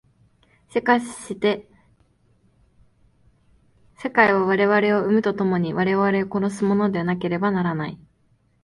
[0.71, 1.69] しかして
[3.97, 7.99] 世界は我々を生むと共に我々を殺すものでなければならない。